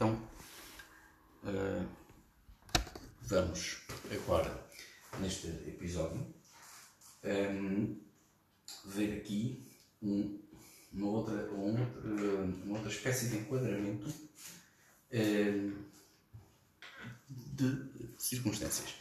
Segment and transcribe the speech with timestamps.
[0.00, 0.18] Então,
[1.44, 1.86] uh,
[3.20, 4.66] vamos agora,
[5.18, 6.26] neste episódio,
[7.22, 8.00] um,
[8.86, 9.62] ver aqui
[10.00, 10.40] um,
[10.90, 12.00] uma, outra, uma, outra,
[12.64, 14.08] uma outra espécie de enquadramento
[15.12, 15.84] um,
[17.28, 18.94] de circunstâncias.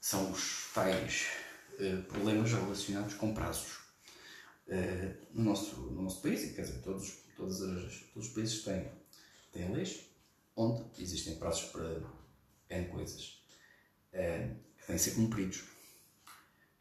[0.00, 1.26] São os tais
[1.74, 3.80] uh, problemas relacionados com prazos.
[4.66, 7.60] Uh, no, nosso, no nosso país, quer dizer, todos, todos
[8.16, 8.97] os países têm
[9.66, 10.08] leis
[10.58, 12.02] onde existem prazos para
[12.68, 13.40] N coisas
[14.12, 15.64] é, que têm de ser cumpridos.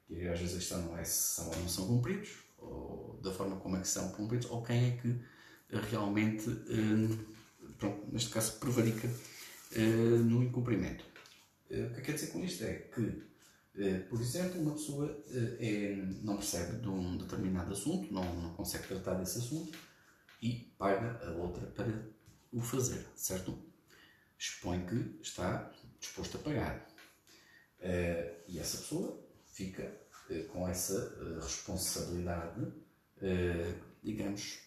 [0.09, 3.31] E às vezes a questão não é se são ou não são cumpridos, ou da
[3.31, 5.19] forma como é que são cumpridos, ou quem é que
[5.89, 9.07] realmente, eh, pronto, neste caso, prevarica
[9.73, 11.05] eh, no incumprimento.
[11.69, 13.23] O que quer dizer com isto é que,
[14.09, 15.21] por exemplo, uma pessoa
[15.59, 19.77] é, não percebe de um determinado assunto, não, não consegue tratar desse assunto
[20.41, 22.09] e paga a outra para
[22.57, 23.57] o fazer, certo?
[24.37, 26.87] Expõe que está disposto a pagar.
[27.79, 29.95] Uh, e essa pessoa fica
[30.29, 32.73] uh, com essa uh, responsabilidade,
[34.03, 34.59] digamos,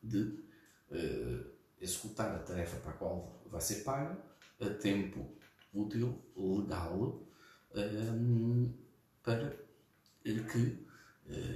[0.00, 0.38] de
[1.80, 4.16] executar a tarefa para a qual vai ser paga
[4.60, 5.36] a tempo
[5.74, 7.20] útil, legal,
[9.24, 9.56] para
[10.24, 10.86] que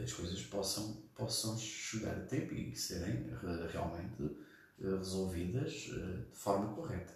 [0.02, 3.30] as coisas possam, possam chegar a tempo e serem
[3.70, 4.36] realmente
[4.80, 7.14] resolvidas eh, de forma correta.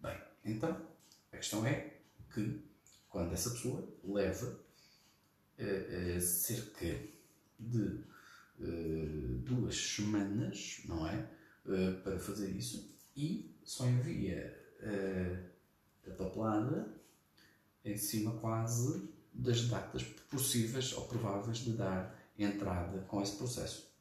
[0.00, 0.86] Bem, então
[1.32, 1.98] a questão é
[2.32, 2.62] que
[3.08, 4.58] quando essa pessoa leva
[5.58, 6.98] eh, cerca
[7.58, 8.12] de
[9.44, 11.28] duas semanas, não é?
[12.04, 14.56] para fazer isso e só envia
[16.06, 16.94] a papelada
[17.84, 23.91] em cima quase das datas possíveis ou prováveis de dar entrada com esse processo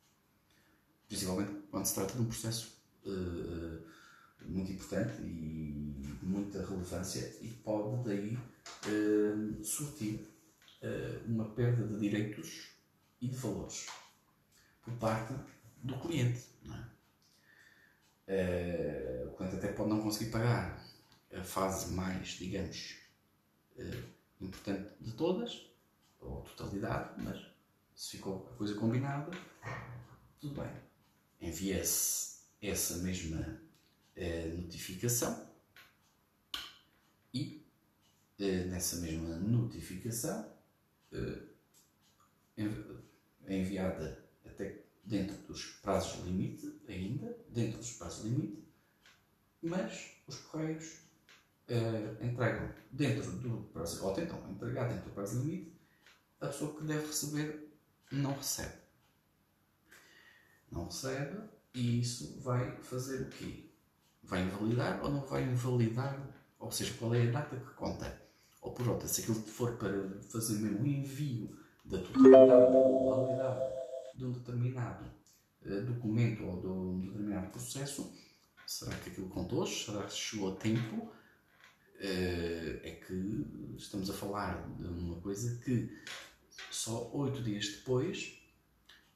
[1.12, 3.86] principalmente quando se trata de um processo uh,
[4.45, 10.26] muito importante e de muita relevância e pode daí uh, surtir
[10.82, 12.70] uh, uma perda de direitos
[13.20, 13.88] e de valores
[14.82, 15.33] por parte
[15.83, 16.49] do cliente.
[18.28, 19.26] É?
[19.28, 20.82] o cliente até pode não conseguir pagar
[21.33, 22.95] a fase mais, digamos,
[24.39, 25.70] importante de todas,
[26.22, 27.45] ou totalidade, mas
[27.93, 29.32] se ficou a coisa combinada,
[30.39, 30.91] tudo bem
[31.42, 33.60] envia-se essa mesma
[34.16, 35.50] uh, notificação
[37.34, 37.66] e
[38.40, 40.48] uh, nessa mesma notificação
[41.14, 41.52] uh,
[43.48, 48.64] é enviada até dentro dos prazos limite, ainda, dentro dos prazos limite,
[49.62, 51.00] mas os correios
[52.22, 55.73] entregam dentro do prazo, ou tentam entregar dentro do prazo limite,
[56.40, 57.72] a pessoa que deve receber
[58.12, 58.82] não recebe
[60.71, 61.37] não recebe
[61.73, 63.65] e isso vai fazer o quê?
[64.23, 66.20] Vai invalidar ou não vai invalidar?
[66.59, 68.21] Ou seja, qual é a data que conta?
[68.61, 73.73] Ou por outra, se aquilo for para fazer mesmo o envio da totalidade, da totalidade
[74.15, 75.05] de um determinado
[75.65, 78.14] uh, documento ou de um determinado processo,
[78.67, 79.65] será que aquilo contou?
[79.65, 81.11] Será que chegou a tempo?
[81.95, 85.89] Uh, é que estamos a falar de uma coisa que
[86.70, 88.39] só oito dias depois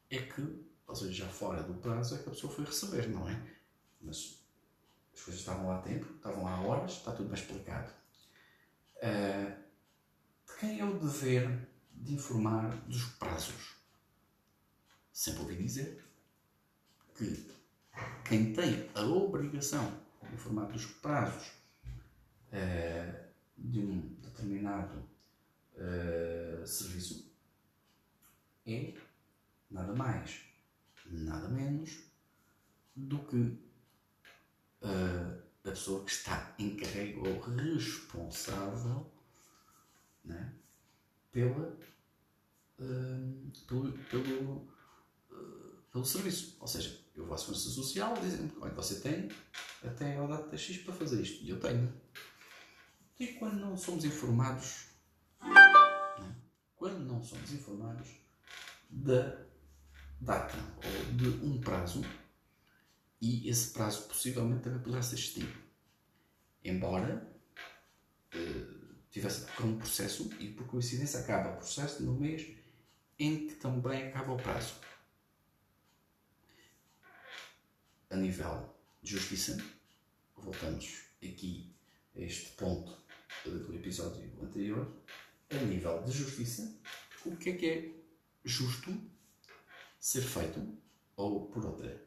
[0.09, 0.65] é que
[0.95, 3.45] ou seja, já fora do prazo é que a pessoa foi receber, não é?
[4.01, 4.41] Mas
[5.13, 7.91] as coisas estavam lá a tempo, estavam lá a horas, está tudo bem explicado.
[8.95, 9.65] Uh,
[10.47, 13.75] de quem é o dever de informar dos prazos?
[15.11, 16.01] Sempre ouvi dizer
[17.13, 17.45] que
[18.23, 21.49] quem tem a obrigação de informar dos prazos
[22.53, 23.25] uh,
[23.57, 24.97] de um determinado
[25.73, 27.29] uh, serviço
[28.65, 28.93] é
[29.69, 30.55] nada mais
[31.09, 31.99] nada menos
[32.95, 39.11] do que uh, a pessoa que está encarregue ou responsável
[40.23, 40.53] né,
[41.31, 41.77] pela,
[42.79, 44.67] uh, pelo, pelo,
[45.31, 46.55] uh, pelo serviço.
[46.61, 49.29] Ou seja, eu vou à Segurança Social dizem olha, você tem
[49.83, 51.43] até a data X para fazer isto.
[51.43, 51.93] E eu tenho.
[53.19, 54.87] E quando não somos informados,
[55.41, 56.35] né,
[56.75, 58.09] quando não somos informados
[58.89, 59.45] da
[60.21, 62.01] data ou de um prazo
[63.25, 65.57] e esse prazo possivelmente também poderá ser extinto.
[66.63, 67.27] Embora
[68.35, 72.55] uh, tivesse um processo e por coincidência acaba o processo no mês
[73.17, 74.75] em que também acaba o prazo.
[78.11, 79.57] A nível de justiça,
[80.35, 81.75] voltamos aqui
[82.15, 82.95] a este ponto
[83.43, 84.95] do episódio anterior.
[85.49, 86.79] A nível de justiça,
[87.25, 87.91] o que é que é
[88.43, 88.95] justo
[89.99, 90.77] ser feito,
[91.15, 92.05] ou por outra,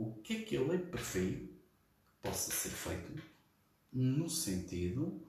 [0.00, 1.54] o que é que a lei prefere
[2.08, 3.22] que possa ser feito
[3.92, 5.22] no sentido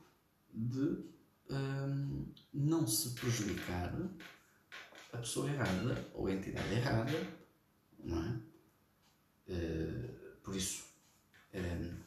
[0.54, 1.04] de
[1.50, 3.94] hum, não se prejudicar
[5.12, 7.12] a pessoa errada ou a entidade errada,
[8.00, 8.42] não é?
[9.52, 10.86] Uh, por isso,
[11.54, 12.00] um,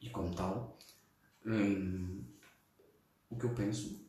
[0.00, 0.78] e como tal,
[1.44, 2.24] um,
[3.28, 4.08] o que eu penso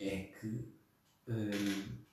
[0.00, 0.68] é que,
[1.28, 2.04] um,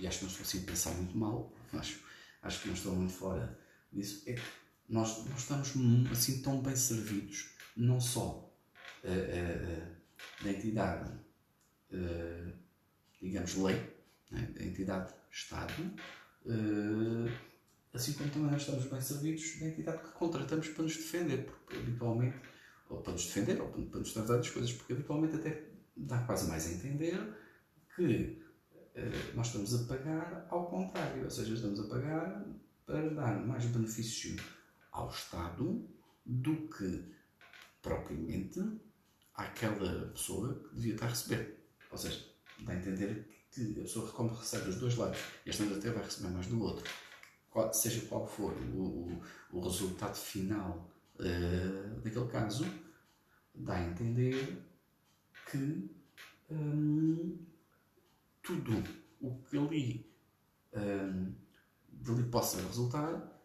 [0.00, 2.03] e acho que não estou assim pensar muito mal, acho,
[2.44, 3.58] acho que não estou muito fora
[3.92, 4.42] disso, é que
[4.88, 5.72] nós, nós estamos
[6.12, 8.54] assim tão bem servidos, não só
[9.02, 11.10] uh, uh, da entidade,
[11.90, 12.52] uh,
[13.20, 13.76] digamos, lei,
[14.30, 15.72] né, da entidade Estado,
[17.92, 21.76] assim como também nós estamos bem servidos da entidade que contratamos para nos defender, porque
[21.76, 22.36] habitualmente,
[22.88, 25.64] ou para nos defender, ou para nos tratar das coisas, porque habitualmente até
[25.96, 27.18] dá quase mais a entender
[27.96, 28.43] que
[29.34, 32.44] nós estamos a pagar ao contrário, ou seja, estamos a pagar
[32.86, 34.36] para dar mais benefício
[34.92, 35.88] ao Estado
[36.24, 37.12] do que
[37.82, 38.60] propriamente
[39.34, 41.66] àquela pessoa que devia estar a receber.
[41.90, 42.24] Ou seja,
[42.60, 46.02] dá a entender que a pessoa, como recebe dos dois lados, e este até vai
[46.02, 46.84] receber mais do outro,
[47.72, 52.64] seja qual for o, o, o resultado final uh, daquele caso,
[53.54, 54.62] dá a entender
[55.50, 55.88] que
[56.50, 57.38] um,
[58.44, 58.84] tudo
[59.20, 60.14] o que ali
[60.72, 61.34] um,
[61.88, 63.42] dali possa resultar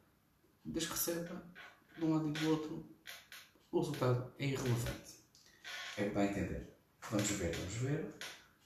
[0.63, 1.43] desde que receba
[1.97, 2.85] de um lado e do outro,
[3.71, 5.13] o resultado é irrelevante.
[5.97, 6.77] É que dá a entender.
[7.09, 8.13] Vamos ver, vamos ver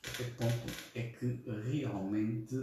[0.06, 2.56] até que ponto é que realmente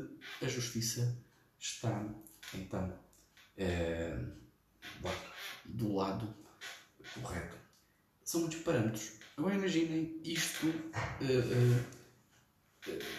[0.43, 1.17] a justiça
[1.59, 2.07] está,
[2.55, 2.99] então,
[3.57, 4.19] é,
[5.65, 6.35] do lado
[7.15, 7.57] correto.
[8.25, 9.13] São muitos parâmetros.
[9.37, 12.00] Agora imaginem isto, uh, uh,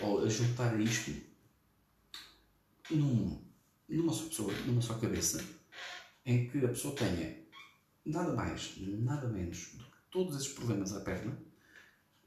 [0.02, 1.12] ou a juntar isto
[2.90, 3.42] num,
[3.88, 5.44] numa só pessoa, numa só cabeça,
[6.26, 7.42] em que a pessoa tenha
[8.06, 11.38] nada mais, nada menos do que todos esses problemas à perna,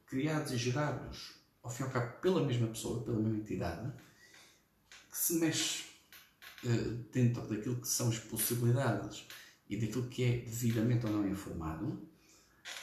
[0.06, 3.92] criados e gerados, ao fim e ao cabo, pela mesma pessoa, pela mesma entidade,
[5.10, 5.84] que se mexe
[6.64, 9.26] uh, dentro daquilo que são as possibilidades
[9.68, 12.08] e daquilo que é devidamente ou não informado,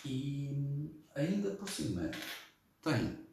[0.05, 2.11] e ainda por cima
[2.81, 3.30] tem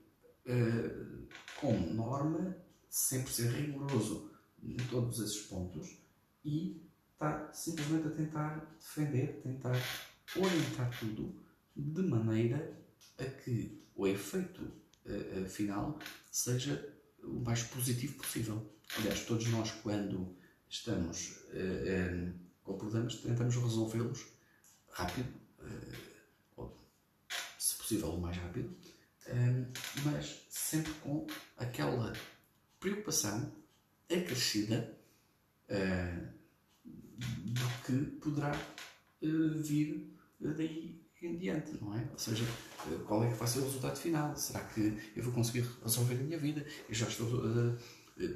[0.48, 1.28] uh,
[1.60, 2.56] como norma
[2.88, 4.30] sempre ser rigoroso
[4.62, 5.98] em todos esses pontos
[6.44, 9.76] e está simplesmente a tentar defender, tentar
[10.36, 11.34] orientar tudo
[11.76, 12.76] de maneira
[13.18, 14.62] a que o efeito
[15.04, 15.98] uh, final
[16.30, 18.72] seja o mais positivo possível.
[18.96, 20.34] Aliás, todos nós, quando
[20.68, 24.26] estamos uh, com problemas, tentamos resolvê-los
[24.90, 25.32] rápido,
[26.56, 26.76] ou,
[27.58, 28.74] se possível, o mais rápido,
[30.04, 31.26] mas sempre com
[31.56, 32.12] aquela
[32.80, 33.52] preocupação
[34.10, 34.96] acrescida
[37.19, 42.08] do que poderá uh, vir daí em diante, não é?
[42.12, 44.36] Ou seja, uh, qual é que vai ser o resultado final?
[44.36, 46.64] Será que eu vou conseguir resolver a minha vida?
[46.88, 47.28] Eu já estou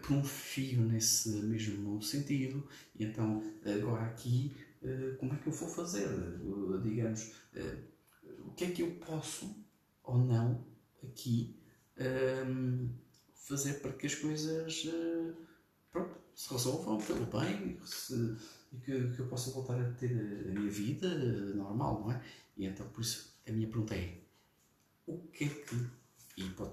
[0.03, 4.55] por um fio nesse mesmo sentido, e então agora aqui,
[5.19, 6.09] como é que eu vou fazer?
[6.83, 7.33] digamos,
[8.47, 9.56] o que é que eu posso
[10.05, 10.65] ou não
[11.05, 11.57] aqui
[12.47, 12.89] um,
[13.35, 14.87] fazer para que as coisas
[15.91, 18.37] pronto, se resolvam pelo bem, se,
[18.73, 21.09] e que, que eu possa voltar a ter a minha vida
[21.55, 22.23] normal, não é?
[22.56, 24.19] E então, por isso, a minha pergunta é:
[25.06, 25.77] o que é que,
[26.39, 26.73] e pode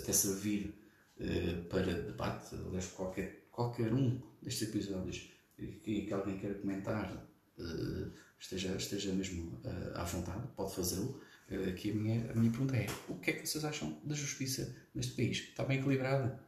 [0.00, 0.74] até servir
[1.20, 7.14] uh, para debate, aliás, qualquer, qualquer um destes episódios que, que alguém queira comentar,
[7.58, 11.20] uh, esteja, esteja mesmo uh, à vontade, pode fazê-lo.
[11.68, 14.74] Aqui a minha, a minha pergunta é: o que é que vocês acham da justiça
[14.94, 15.38] neste país?
[15.38, 16.40] Está bem equilibrada?